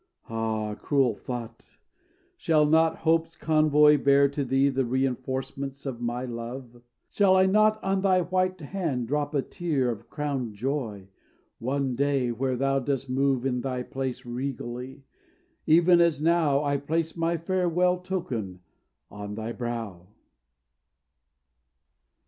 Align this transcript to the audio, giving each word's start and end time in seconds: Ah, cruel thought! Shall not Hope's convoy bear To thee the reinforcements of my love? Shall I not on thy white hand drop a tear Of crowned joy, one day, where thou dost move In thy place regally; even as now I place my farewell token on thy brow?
Ah, 0.29 0.73
cruel 0.73 1.13
thought! 1.13 1.77
Shall 2.35 2.65
not 2.65 2.95
Hope's 3.05 3.35
convoy 3.35 3.99
bear 4.03 4.27
To 4.29 4.43
thee 4.43 4.69
the 4.69 4.83
reinforcements 4.83 5.85
of 5.85 6.01
my 6.01 6.25
love? 6.25 6.81
Shall 7.11 7.35
I 7.35 7.45
not 7.45 7.77
on 7.83 8.01
thy 8.01 8.21
white 8.21 8.59
hand 8.59 9.07
drop 9.07 9.35
a 9.35 9.43
tear 9.43 9.91
Of 9.91 10.09
crowned 10.09 10.55
joy, 10.55 11.09
one 11.59 11.93
day, 11.95 12.31
where 12.31 12.55
thou 12.55 12.79
dost 12.79 13.11
move 13.11 13.45
In 13.45 13.61
thy 13.61 13.83
place 13.83 14.25
regally; 14.25 15.03
even 15.67 16.01
as 16.01 16.19
now 16.19 16.63
I 16.63 16.77
place 16.77 17.15
my 17.15 17.37
farewell 17.37 17.99
token 17.99 18.61
on 19.11 19.35
thy 19.35 19.51
brow? 19.51 20.07